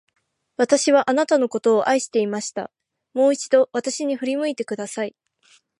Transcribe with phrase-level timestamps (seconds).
[0.57, 2.71] 私はあなたのことを愛していました。
[3.13, 5.15] もう一度、私に振り向いてください。